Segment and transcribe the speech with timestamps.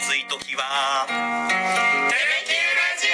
[0.00, 3.08] 暑い時は「テレキューラジ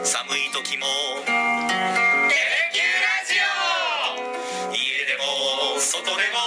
[0.00, 0.86] オ」寒い時も
[1.26, 6.38] 「テレキューラジオ」家でも外でも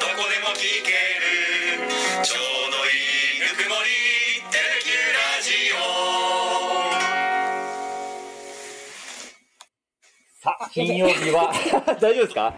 [0.00, 1.88] どこでも聞ける。
[2.24, 2.88] ちょうどい
[3.36, 3.90] いぬくもり
[4.50, 5.76] 「テレキューラジオ」
[10.42, 11.52] さあ、金曜日は、
[12.00, 12.54] 大丈夫ですか？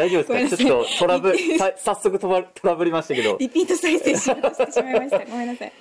[0.00, 0.56] 大丈夫ですか？
[0.56, 5.18] ちょっとトラブ、さ早速トラトラブりましたけど、リピート再生しようとしてしまいました。
[5.18, 5.72] ごめんなさい。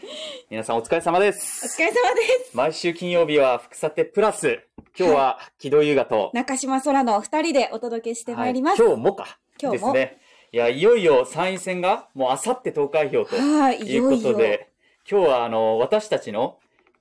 [0.49, 1.81] 皆さんお疲れ様でおす。
[1.81, 2.57] 疲れ様です。
[2.57, 4.59] 毎週金曜日は福さてプラス、
[4.97, 8.81] 今日は木戸優雅と、中島空のお二人でお届けしてまいります。
[8.81, 9.39] はい今日もか。
[9.61, 9.93] 今日も？
[9.93, 10.17] ですね。
[10.51, 14.33] いや、いよいよ参院選がもうあさって投開票とはい、いいうこよいよ。
[14.33, 14.69] とで、
[15.09, 16.57] 今日はあの、私たちの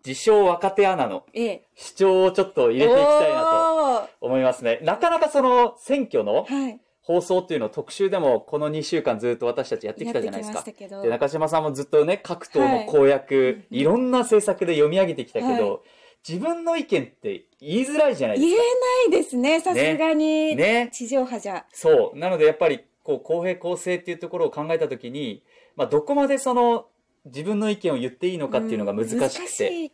[0.07, 1.63] 自称若手アナのええ。
[1.75, 4.79] 主張をちょっと入れていきたいなと思いますね。
[4.83, 6.79] なかなかその選挙のはい。
[7.09, 10.63] 放送っていうのを特集でもこの2週間ずっと私たちやってきたじゃないですか
[11.03, 15.79] で、中島さんもずっとね、各党の公約、い、ろんな政策で読み上げてきたけど、はい
[16.29, 18.69] 自分の意見って言いづらいじゃないで言えすか。
[18.73, 20.57] ないですね、さすがに。
[20.57, 20.91] ね。
[20.93, 21.65] 地上波じゃ。
[21.73, 22.19] そう。
[22.19, 25.45] なのでやっぱり、こう、公平公正っていうところを考えたときに、
[25.77, 26.87] まあ、どこまでその、
[27.25, 29.69] 自分の意見を言っていいのかっていうのが難しくて。
[29.71, 29.91] うん。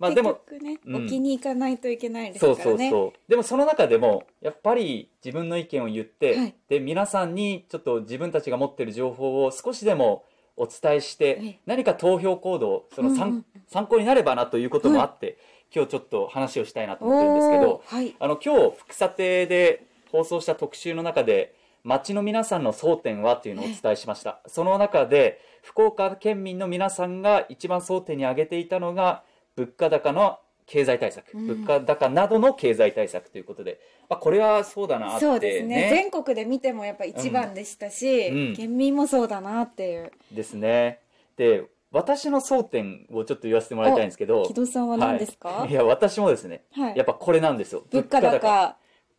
[0.00, 2.90] まあでも、ね、うん置きに行かないといけないですそうからね。
[2.90, 3.30] そうそう。
[3.30, 10.24] でもその中でも、やっぱり自分の意見を言って、はいで、皆さんにちょっと自分たちが持ってる情報を少しでも
[10.56, 15.36] お伝えして、ええ何か投票行動、その参,、うんうん参考になればなということもあって、
[15.72, 18.16] 今日ちょっと話をしたいなと思ってるんですけどはい。
[18.18, 21.54] あの、今日、福さてで放送した特集の中で、
[21.84, 24.40] 街の皆さんの争点はというのをお伝えしました。
[24.46, 29.22] その中で、福岡県民の皆さんが一番争点に挙げていたのが、
[29.56, 30.38] 物価高の
[30.70, 35.32] 経済対策、うん物価高などの経済対策ということで、まあ、これはそうだなって、ね。
[35.32, 40.12] そうですね全国で見てもやっぱ一番でしたし、うん県民もそうだなっていう。
[40.30, 41.00] ですね。
[41.36, 47.82] で、私の争点をちょっと言わせてもらいたいんですけど、木戸さんは何ですか、はい、いや、私もですね、はいやっぱこれなんですよ。
[47.90, 48.76] 物価高。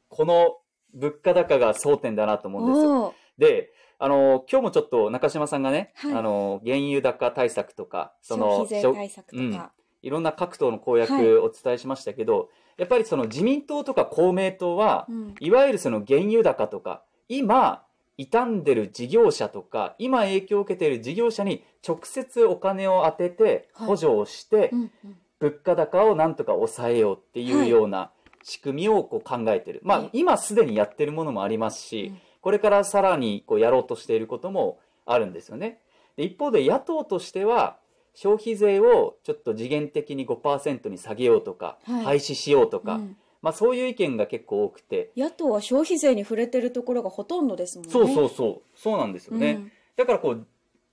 [0.08, 0.58] この
[0.94, 3.14] 物価高が争点だなと思うんですよ。
[3.38, 9.42] で、あの、今日もちょっと中島さんがね、はいあの、原油高対策とか、そ消の、費税対策とか。
[9.42, 9.44] う
[9.78, 11.02] んいろんな各党の公はい。
[11.02, 15.36] 約お伝えしましたけど、やっぱりその自民党とか公明党は、うん。
[15.40, 17.84] いわゆるその原油高とか、今、
[18.18, 23.88] 傷んでる事業者とか、今影響を受けている事業者に直接お金を当てて、はい。
[23.88, 25.18] 補助をして、うんうん。
[25.40, 28.12] 物価高をなんとか抑えようっていうような
[28.44, 29.82] 仕組みをこう考えてる。
[29.84, 32.22] まあはい、今すでにやってるものもありますし、うん。
[32.42, 35.80] これからさらにこうやろうとしていることもあるんですよね。
[36.16, 37.78] で一方で野党としては、
[38.14, 42.04] 消費税をちょっと次元的に5%に下げようとか、はい。
[42.04, 43.18] 廃止しようとか、うん。
[43.42, 47.92] まあそういう意見が結構多くて、野党は消費税に触れてるところがほとんどですもんね。
[47.92, 49.52] そうそうそう、そうなんですよね。
[49.54, 49.72] うん。
[49.96, 50.48] だからこう、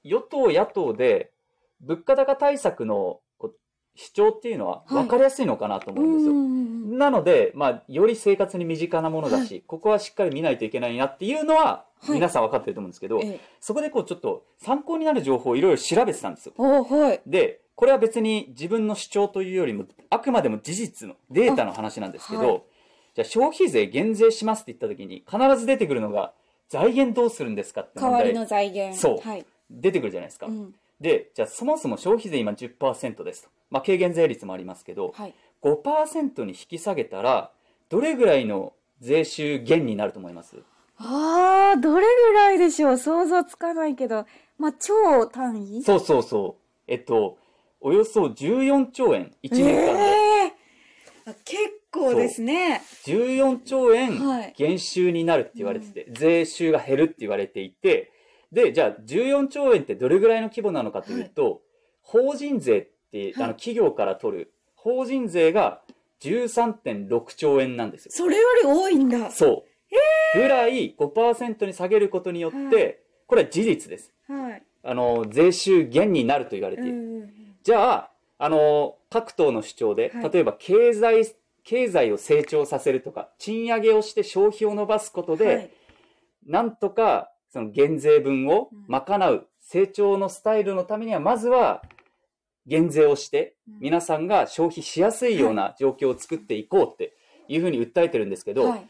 [0.04, 1.32] 与党、野党で
[1.80, 3.20] 物価高対策の
[3.98, 6.32] 主張っていうのは分かりやすいのかなと思うんですよ。
[6.32, 16.54] うんうんうんなので、まあ、より生活に身近なものだし、ここはしっかり見ないといけないなっていうのは、はい皆さん分かってると思うんですけど、ええそこでこうちょっと参考になる情報をいろいろ調べてたんですよ。
[17.26, 22.66] で、これは別に自分の主張というよりも、あくまでも事実のデータの話なんですけど、
[23.14, 26.32] じゃあ消費税減税しますって言った時に、必ず出てくるのが、
[26.68, 28.96] 財源どうするんですかって問題代わりの財源。
[28.96, 29.44] そうはい。
[29.70, 30.46] 出てくるじゃないですか。
[30.46, 30.74] うん。
[31.00, 33.50] で、じゃあそもそも消費税今10%ですと。
[33.70, 35.34] まあ、軽減税率もありますけど、はい。
[35.62, 37.50] 5%に引き下げたら、
[37.88, 40.56] どれぐらいの税収減になると思います？
[40.96, 42.98] あー、どれぐらいでしょう？
[42.98, 44.26] 想像つかないけど、
[44.58, 45.82] まあ、超単位？
[45.82, 46.62] そうそうそう。
[46.88, 47.38] えっと、
[47.80, 50.00] およそ14兆円、1年間で。
[50.00, 50.52] ええ
[51.26, 51.60] あ結
[51.90, 52.80] 構ですね。
[53.04, 58.10] 14兆円はい減収になるって言われてて、税収が減るって言われていて、
[58.52, 61.62] で、じゃあ14兆円ってどれぐらいの規模なのかというと、
[62.02, 65.82] 法人税って、あはいの企業から取る法人税が
[66.20, 68.12] 13.6兆円なんですよ。
[68.12, 69.30] それより多いんだ。
[69.30, 69.64] そ
[70.34, 70.38] う。
[70.38, 74.10] ぐらい5%に下げることによって、はいこれは事実です。
[74.26, 74.62] はい。
[74.82, 76.92] あの、税収減になると言われている。
[76.92, 81.26] うんじゃあ、あの、各党の主張で、はい例えば経済、
[81.62, 85.70] 経済を成長させるとか、賃上げをして消費を伸ばすことで、はい
[86.46, 91.82] なんとか、その減税分を賄う成長のスタイルのためには、まずは、
[92.66, 93.78] 減税をして、うん。
[93.80, 97.16] 皆さんが消費しやすいような状況を作っていこうって
[97.48, 98.86] いうふうに訴えてるんですけど、はい。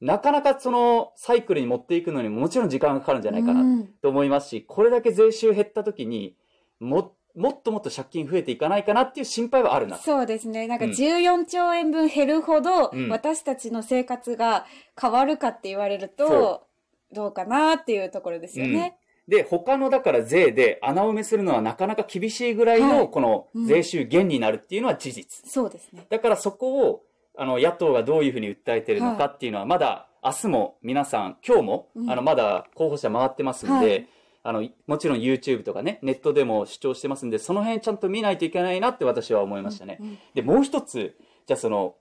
[0.00, 3.86] なかなかそのサイクルに持っていくのにもちろん時間がかかるんじゃないかうなん。
[4.02, 6.36] と思いますし、これだけ税収減った時に
[6.80, 9.96] も、もっともっと借金増えていかないかなっていう心配はあるな。
[9.96, 10.66] そうですね。
[10.66, 10.90] なんかうん。
[10.90, 13.08] 14兆円分減るほど、うん。
[13.08, 14.66] 私たちの生活が
[15.00, 16.66] 変わるかって言われるそと、
[17.12, 18.96] どうかなっていうところですよね。
[19.28, 25.48] で、他のだから税で穴埋めするのはなかなか厳しいぐらいはいのこの税収減になるっていうのは事実。
[25.48, 26.06] そうですね。
[26.10, 27.02] だからそこを、
[27.36, 34.08] あの、野党がどういうふうに訴えてるのかっていうのは、まだ明日も皆さん、今日も、うんあの、まだ候補者回ってますんで、はい
[34.44, 39.98] あの、もちろん YouTube とかね、ネットでも主張してますんで、その辺ちゃんと見ないといけないなって私は思いましたね。
[40.00, 41.16] うんで、もう一つ、
[41.46, 41.94] じゃあその、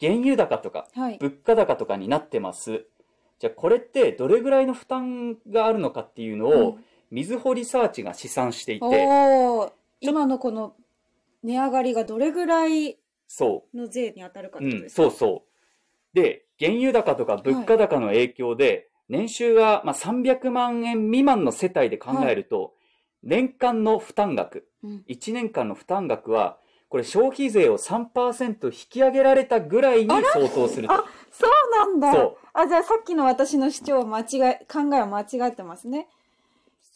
[0.00, 1.18] 原油高とか、はい。
[1.18, 2.86] 物価高とかになってます。
[3.42, 6.84] じゃあこれってどれぐらいの負担があるのかっていうのを、うん。
[7.10, 8.86] みずほリサーチが試算していて、
[10.00, 10.76] 今のこの
[11.42, 14.64] 値上がりがどれぐらいその税に当たるかっう。
[14.66, 16.16] うん、てことですか、そうそう。
[16.16, 22.74] で、原油高とか物価高の影響で、年収が、まあ、300万円未満の世帯で考えると、
[23.24, 25.04] 年間の負担額、うん。
[25.08, 26.58] 1年間の負担額は、
[26.92, 31.04] これ消費税を3%引き上げられたぐらいに相当するとあ。
[31.30, 32.12] そうなんだ。
[32.12, 36.06] そうあ、じゃあさっきの私の主張は間違え、考えは間違ってますね。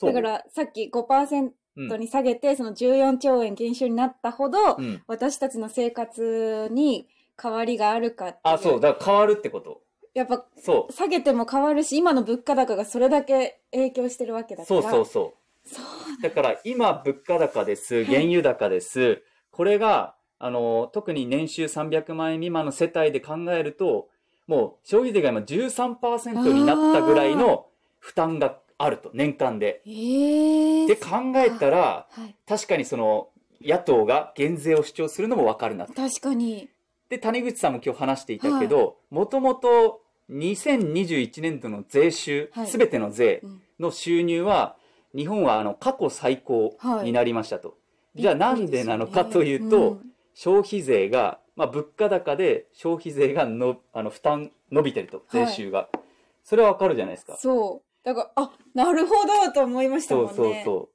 [0.03, 5.03] だからさっき5%うんに下げて、その14兆円減収になったほど、うん。
[5.07, 7.09] 私たちの生活に
[7.43, 8.37] 変わりがあるか。
[8.43, 9.81] あ、そう、だから変わるってこと。
[10.13, 10.93] やっぱそう。
[10.93, 14.91] 下げても変わるし、今の物価高がそれだけ影響してるわけだかそうら。
[14.91, 15.35] そうそ
[15.65, 15.69] う。
[15.69, 19.23] そうだから今物価高です、原油高です。
[19.56, 24.08] これが、あの、特に年収300万円未満の世帯で考えると、
[24.47, 27.64] もう消費税が今13%になったぐらいの
[27.99, 29.81] 負担があると、年間で。
[29.87, 32.37] ええで考えたら、はい。
[32.47, 33.29] 確かにその、
[33.62, 35.94] 野党が減税を主張するのもわかるなと。
[35.94, 36.69] 確かに。
[37.09, 44.76] で、谷口さんも今日話していたけど、もともと2021年度の税収は、いすべての税うんの収入は、
[45.14, 47.79] 日本はあの過去最高になりましたと。
[48.17, 50.01] じゃあなんでなのかというと、ん
[50.35, 55.89] 消費税が、まあ、物価高で消費税がのあの負担伸びてると、税収が。
[56.45, 57.37] それはわかるじゃないですか。
[57.39, 58.07] そう。
[58.07, 60.55] だから、あ、なるほどと思いましたもんそうね。
[60.57, 60.89] そうそう。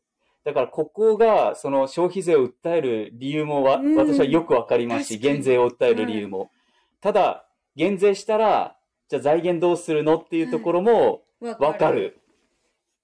[0.45, 6.51] だからここが、その消費税を訴える理由もわ、うん私はよくわかりますし、減税を訴える理由も。
[7.01, 7.45] ただ、
[7.75, 8.77] 減税したら、
[9.09, 12.20] じゃあ財源どうするのっていうところもわわかる。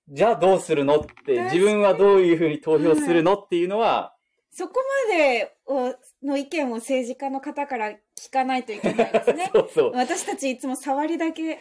[0.10, 4.14] じゃあどうするのって、自分はどういうふうに投票するのっていうのは、
[4.52, 4.76] そこ
[5.10, 5.94] までを
[6.24, 9.52] の意見を政治家の方から聞かないといけないですね。
[9.54, 9.92] そうそう。
[9.94, 11.60] 私たちいつも触りだけ、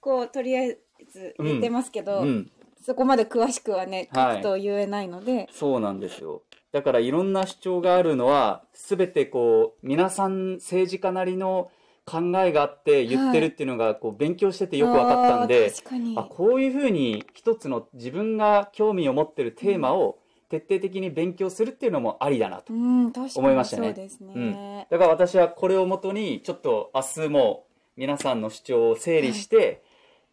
[0.00, 0.78] こう、とりあえ
[1.10, 2.50] ず言ってますけど、うん。
[2.80, 6.42] そこまで詳しくはね、はい書くと言えないので、そうなんですよ。
[6.72, 11.70] だからいろんな主張があるのは、すべてこう、皆さん政治家なりの
[12.10, 15.72] 考えがあって言ってるっていうのが、こう、勉強しててよく分かったんあで。
[16.16, 20.18] あ、こういうふうに一つの自分が興味を持ってるテーマを
[20.48, 22.72] 徹底的に勉強するっていうのもありだなと。
[22.72, 24.86] 思いましたねそうですね。
[24.90, 27.66] だから私はこれをもとに、ちょっと明日も
[27.96, 29.82] 皆さんの主張を整理して、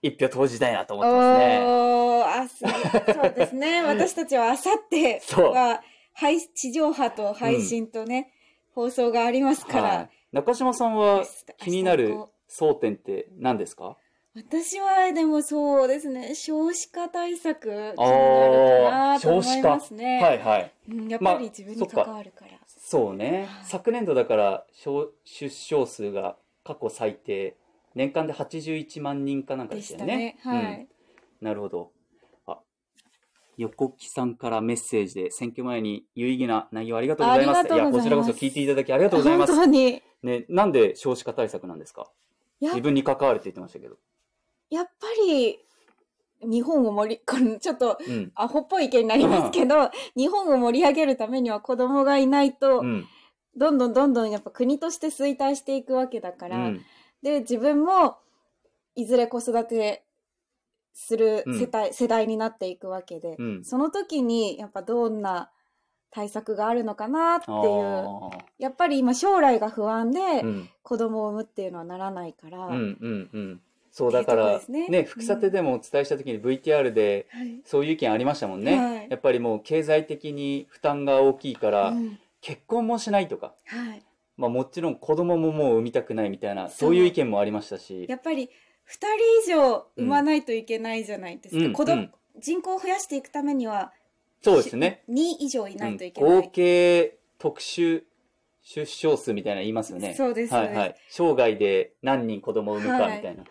[0.02, 1.60] 一票投じたいなと思ってますね。
[1.64, 3.84] おー、明日、そうですね。
[3.86, 4.60] 私たちは明後
[4.92, 5.82] 日そうは、
[6.14, 8.32] 配地上波と配信とね、
[8.74, 10.10] 放送がありますから、はい。
[10.32, 11.26] 中島さんは
[11.58, 12.16] 気になる
[12.50, 13.98] 争点って何ですか？
[14.36, 17.94] 私はでもそうですね、少子化対策気になる
[18.84, 19.62] かなと思い。
[19.64, 20.22] ますね。
[20.22, 20.72] はいはい。
[20.90, 22.52] うんやっまあぱり自分に関わるから。
[22.68, 23.66] そうねはい。
[23.66, 27.56] 昨年度だから、小出生数が過去最低。
[27.96, 30.60] 年間で81万人かなんかででしたよねしたね。。
[30.60, 30.82] はい。
[30.82, 30.88] うん
[31.40, 31.92] なるほど。
[33.58, 37.60] あ、横木さんからメッセージで、選挙前に有意義な内容ありがとうございます。
[37.60, 39.54] いますや、こちらこそ聞いていただきありがとうございます。
[39.54, 40.02] 本当に。
[40.24, 42.08] ね、なんで少子化対策なんですか？
[42.60, 43.98] や自分に関わるって言ってましたけど。
[44.70, 44.92] やっぱ
[45.26, 45.60] り、
[46.42, 48.32] 日本を盛り、このちょっと、うん。
[48.36, 53.06] アホっぽい意見になりますけど、 日本を盛り上げるためには子供がいないと、うん。
[53.56, 56.82] どんどんどんどんやっぱ国として衰退していくわけだから、うん。
[57.24, 58.18] で、自分も、
[58.96, 60.04] いずれ子育て
[61.00, 63.64] する世帯、世代になっていくわけで、うん。
[63.64, 65.52] その時に、やっぱどんな
[66.10, 70.20] 対策があるのかなっていう、あやっぱり今将来が不安で。
[70.82, 73.62] 子供を産むっていうのはならないから、うんうんうん。
[73.92, 74.88] そう、だからね。
[74.88, 77.62] ね、副査定でもお伝えした時に VTR で、はい。
[77.64, 78.78] そういう意見ありましたもんね。
[78.78, 79.08] はい。
[79.10, 82.18] やっぱりもう経済的に負担が大きいから、うん。
[82.42, 84.02] 結婚もしないとか、はい。
[84.36, 88.06] まあもちろん子供ももう産みたくないみたいな、そういう意見もありましたし。
[88.10, 88.52] や、っぱり二
[88.88, 89.08] 人
[89.44, 91.66] 以上産まないといけないじゃないですか。
[91.66, 93.92] うん子供、うん人口を増やしていくためには、
[94.44, 95.04] そうですね。
[95.10, 96.52] 2以上いないといけうん合ない。
[96.52, 98.04] 計特殊
[98.62, 100.14] 出生数みたいなの言いますよね。
[100.14, 100.96] そうですはいはい。
[101.10, 103.44] 生涯で何人子供を産むかみたいな。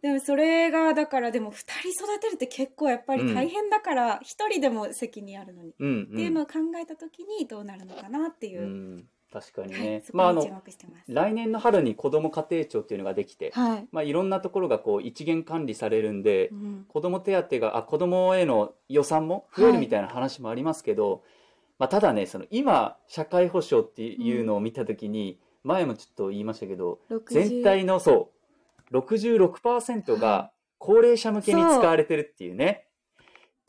[0.00, 5.74] でもそれが、だからでも二人育てるって結構やっぱり大変だから、一人でも責任あるのに。
[5.78, 6.02] うん、うん。
[6.04, 8.64] っていうのを考えた時にどうなるのかなっていうう。
[8.64, 10.62] ん確かにはいまあ、あの。
[11.08, 13.88] 来年の春に子ども家庭庁っていうのができて、はい。
[13.92, 16.84] まあ、いろんなところがこう一元管理されるんで、うん。
[16.88, 21.22] 子ども手当があ子どもへの予算も増えるみたいな話もありますけど、
[21.78, 28.30] まあ、ただねその今社会保障っていうのを見た時に、前もちょっと言いましたけど60全体のそ
[28.90, 32.86] う66%が高齢者向けに使われてるっていうね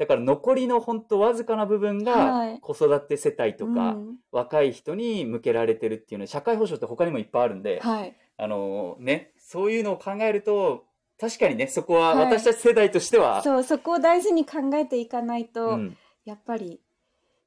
[0.01, 8.15] だから残りの本当わずかな部分はいが子育て世帯とかうん若い人に向けられてるっていうのは社会保障って他にもいっぱいあるんで、はい。
[8.37, 10.85] あのね、そういうのを考えると、
[11.19, 16.79] 確かにね、そこははい私たち世代としては、そう、そこを大事に考えていかないと、うんやっぱり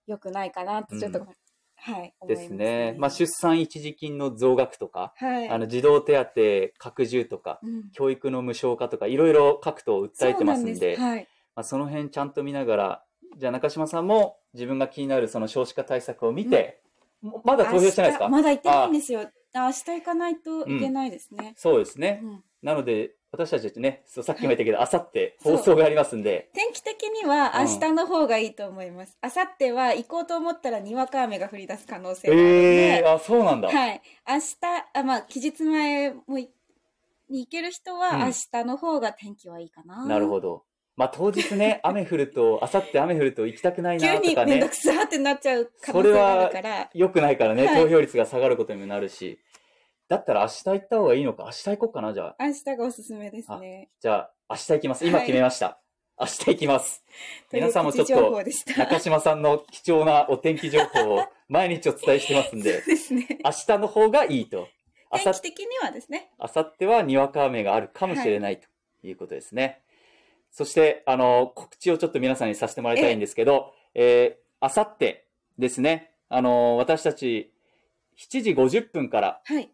[0.06, 1.26] 良くないかなってちょっと、うん
[1.76, 2.96] はい、でますすね。
[2.99, 5.49] まあ、出産一時金の増額とか、はい。
[5.49, 11.28] あの児童手当拡充とか、うん教育の無償化とか、いろいろ各党訴えてますんで、はい。
[11.56, 13.04] まあ、その辺ちゃんと見ながら、
[13.37, 16.80] じゃあ中島さんも自分が気になるその少子化対策を見て、
[17.23, 18.28] もまだ投票してないですか？
[18.28, 19.30] まだ行ってないんですよ。
[19.54, 21.54] 明日行かないといけないですね。
[21.56, 22.20] そうですね。
[22.23, 29.18] うんなので、私たちね、そうさっきも言ったけど、あさって放送がありますんで、天気的にはうん明日の方がいいと思います。
[29.23, 33.68] 明後日は行こうと思ったらにわか雨が降り出す可能性があるので、ええー、あ、そうなんだ。
[33.68, 34.00] はい。
[34.26, 34.56] 明日、
[34.94, 36.49] あ、まあ、期日前もい
[37.28, 40.06] に行ける人うんは明日の方が天気はいいかな。
[40.06, 40.64] なるほど。
[40.97, 46.91] まあ当日ね、 雨降ると、あさって雨降ると行きたくないな急にとかねめんどく、さーってなっちゃう可能性があるから。
[46.95, 49.39] 良くないからね、はい投票率が下がることにもなるし。
[50.09, 52.45] だったら明日行った方がいいのか明日行こうかな、じゃあ。
[52.45, 53.89] 明日がおすすめですね。
[54.01, 55.07] じゃあ、明日行きます。
[55.07, 55.81] 今決めました。
[56.21, 57.05] 明日行きます。
[57.53, 58.43] 皆さんもちょっと。
[58.77, 63.27] 中島さんの貴重なお天気情報を毎日お伝えしてますんで ですね。
[63.45, 64.69] 明日の方がいいと。
[65.11, 66.31] あさ天気的にはですね。
[66.39, 68.69] あさってはにわか雨があるかもしれないと
[69.03, 69.83] いうことですね。
[70.54, 75.26] そして、あの、告知をちょっと皆さんにさせてもらいたいんですけど、えーあさって
[75.58, 77.52] ですね、あの、私たち
[78.18, 79.68] 7時50分からはい。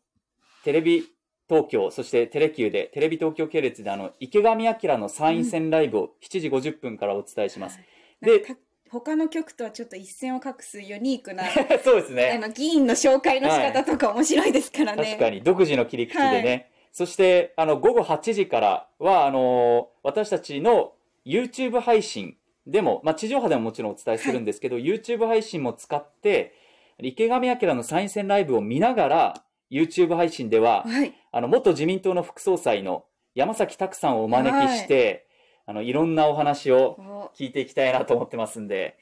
[0.64, 1.04] テレビ
[1.49, 7.78] 東京、そしてテレキューで、テレビ東京系列であの、池上彰の参院選ライブを7時50分からお伝えします。
[8.20, 8.60] でなんか
[8.90, 11.44] 他の局とはちょっと一線を画すユニークな、
[11.84, 12.38] そうですあね。
[12.38, 15.04] の、議員の紹介の仕方とか面白いですからね。
[15.04, 16.70] 確かに、独自の切り口でね。
[16.70, 20.92] はそして、あの、午後8時からは、あの、私たちの
[21.25, 26.54] YouTube 配信でも、まあ、地上波でももちろんお伝えするんですけど、YouTube 配信も使って、
[26.99, 31.14] 池上彰の参院選ライブを見ながら、YouTube 配信では、はい。
[31.30, 33.04] あの、元自民党の副総裁の
[33.35, 35.26] 山崎拓さんをお招きして、
[35.68, 37.30] い、あの、いろんなお話をお。
[37.37, 38.99] 聞いていきたいなと思ってますんで、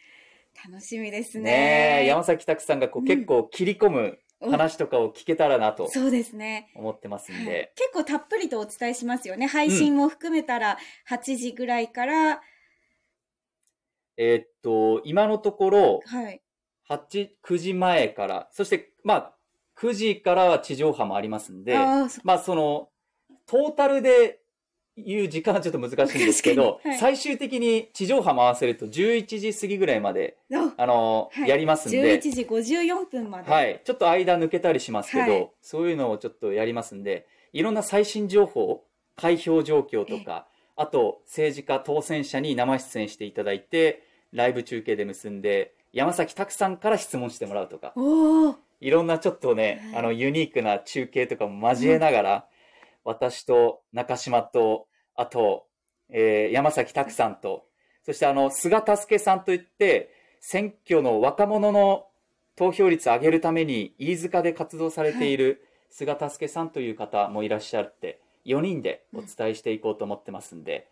[0.68, 1.44] 楽しみですね。
[1.44, 3.06] ねえ山崎拓さんがこう、うん。
[3.06, 6.70] 結構切り込む話とかを聞けたらなとそうですね。
[6.74, 9.46] 思ってますんはいで、結構たっぷりとお伝えしますよね。
[9.46, 10.78] 配信も含めたら
[11.08, 12.40] 8時ぐらいから、
[14.16, 16.42] えーっと、今のところ、はい。
[16.90, 19.34] 8、9時前から、そして、まあ、
[19.76, 21.78] 9時からは地上波もありますんで、
[22.24, 22.88] まあ、その、
[23.46, 24.40] トータルで
[25.04, 26.98] 言う時間はちょっと難しいんですけど、 はい。
[26.98, 31.48] 最終的に地上波回せると11時過ぎぐらいまで、ああの、はい。
[31.48, 33.50] やりますん11で、時54分まで。
[33.50, 35.50] はい、ちょっと間抜けたりしますけど、はい。
[35.60, 38.84] そういうのをちょっとやりますんで、いろんな最新情報、
[39.16, 44.02] 開票状況とか、あと政治家、当選者に生出演していただいて、
[44.32, 47.94] ライブ中継で結んで、山崎拓さんから質問してもらうとか。
[48.80, 49.98] いろんなちょっとね、はい。
[50.00, 52.46] あの、ユニークな中継とかも交えながら、
[53.04, 55.66] 私と中島と、あと、
[56.10, 57.66] えー山崎拓さんと、
[58.04, 62.06] そしてあの、菅助さんといって、選挙の若者の
[62.56, 70.88] 投票率上げるために、飯塚で活動されている菅助さんという方もいらっしゃって、4人でお伝えしていこうと思ってますんで、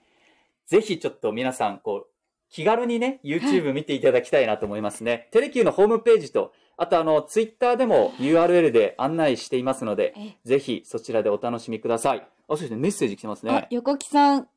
[0.66, 2.08] ぜひちょっと皆さん、こう、
[2.50, 5.28] 気軽にね、YouTube 見ていただきたいなと思いますね。
[5.32, 12.18] テレキューのホームページと、あとあの、Twitter でも URL で案内していますので、えぜひそちらでお楽しみください。
[12.18, 13.66] あ、そうですね、メッセージ来てますあね、。
[13.70, 14.48] 横木さん。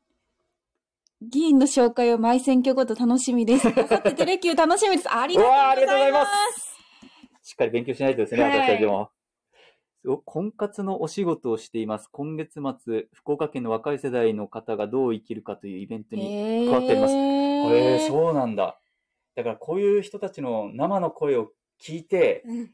[1.22, 3.68] 議員の紹介を毎選挙ごと楽しみです。
[3.68, 5.08] あさってテレキュー楽しみです。
[5.12, 5.70] ありがとうございます。
[5.70, 6.70] ありがとうございます
[7.42, 9.10] しっかり勉強しないとですね、はい私たちも。
[10.06, 12.08] お婚活のお仕事をしています。
[12.10, 17.14] 今月末、福岡県の若い世代の方がどう生きるかというイベントにへ加わっております。
[17.14, 18.78] ーへえそうなんだ。
[19.36, 22.70] だからこういう人たちの生の声を聞いて、うん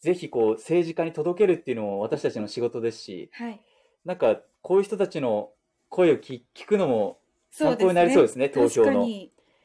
[0.00, 3.60] ぜひこう政治家に届けるっていうのも私たちの仕事ですし、はい。
[4.04, 5.50] なんかこういう人たちの
[5.88, 7.18] 声を聞聞くのも
[7.50, 9.06] 参考になりそうですね投票の。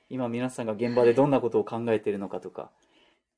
[0.09, 2.71] 今皆さんが現場でどんなことを考えているのかとか。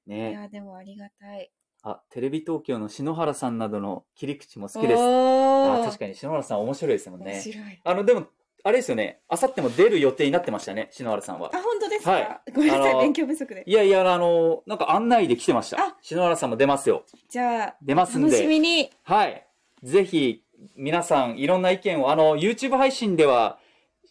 [0.07, 0.33] いね。
[0.33, 1.51] や、でもありがたい。
[1.83, 4.99] あ、テレビ東京の篠原さんなどの切り口も好きです。
[4.99, 7.33] あ確かに篠原さん面白いですもんね。
[7.33, 7.81] 面白い。
[7.83, 8.27] あの、でも、
[8.63, 11.49] あれですよね、あさっても出る予定になってましたね、篠原さんは。
[11.53, 13.63] あ、本当ですか、はいごめんなさい、勉強不足で。
[13.65, 15.95] いやいや、あの、なんか案内で来てましたあ。
[16.01, 17.03] 篠原さんも出ますよ。
[17.29, 18.59] じゃあ、出ますん楽しみで。
[18.59, 18.91] に。
[19.03, 19.47] はい。
[19.83, 20.43] ぜひ、
[20.75, 23.59] 皆さん、いろんな意見を、あの、YouTube 配信では、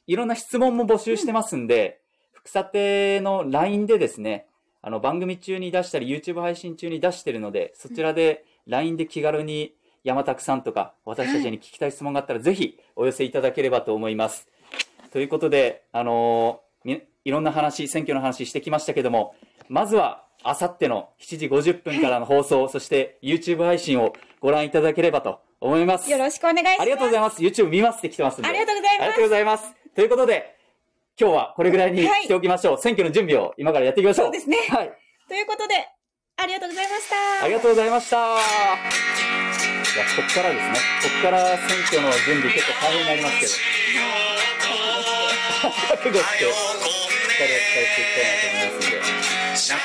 [0.06, 2.00] いろんな質問も募集してますんで、
[2.32, 4.46] 福さての LINE でですね、
[4.80, 9.74] あの、番組中に出したり、YouTube 配信中に出してるので、そちらで LINE で気軽に
[10.06, 14.46] 山拓さんとか、私たちに聞きたい質問があったら、ぜひお寄せいただければと思います。
[15.10, 19.34] ということで、あのーみいろんな話、選挙の話してきましたけども、
[19.68, 26.08] まずは、あさっての7時50分からの放送、そして YouTube 配信をご覧いただければと思います。
[26.08, 26.82] よろしくお願いします。
[26.82, 27.42] ありがとうございます。
[27.42, 28.48] YouTube 見ますって来てますんで。
[28.48, 29.74] ありがとうございますありがとうございます。
[29.96, 30.56] ということで、
[31.20, 32.78] 今日はこれぐらいにはいしておきましょう。
[32.78, 34.26] 選挙の準備を今からやっていきましょう。
[34.26, 34.92] そうですねはい。
[35.26, 35.74] ということで、
[36.36, 37.44] ありがとうございました。
[37.44, 39.45] ありがとうございました。
[39.96, 40.74] いや、こっからですね。
[40.74, 43.52] こっから選挙の準備結構大変になりますけど。
[45.88, 49.00] 覚悟して、しっかりお伝えしていきたいなと思いますんで。
[49.70, 49.84] なんか、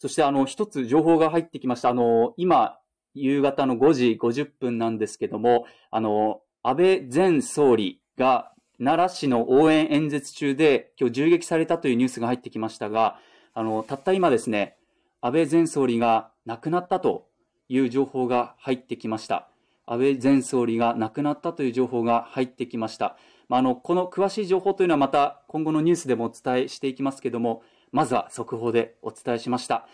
[0.00, 1.90] そしてあの、一つ情報が入ってきました。
[1.90, 2.80] あの、今、
[3.22, 13.18] 夕方の5時50分なんですけども、あの、安倍前総理が奈良市の応援演説中で今日銃撃されたというニュースが入ってきましたが、
[13.54, 14.76] あの、たった今ですね、
[15.20, 17.28] 安倍前総理が亡くなったと
[17.68, 19.48] いう情報が入ってきました。
[19.84, 23.16] 安倍前総理が亡くなったという情報が入ってきました。
[23.48, 29.88] まあ、あの、この詳しい情報というのはまた今後のニュースでもお伝えしていきますけども、まずは速報でお伝えしました。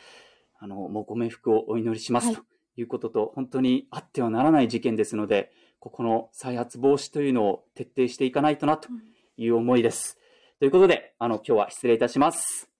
[0.58, 8.88] あの、もうご冥福をお祈りします、はいいうことと、本当にあってはならない事件ですので、ここの再発防止というのを徹底していかないとなと
[9.36, 10.18] いう思いです。
[10.58, 12.70] ということで、あの、今日は失礼いたします。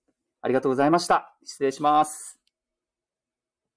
[0.40, 1.34] ありがとうございました。
[1.44, 2.33] 失礼します。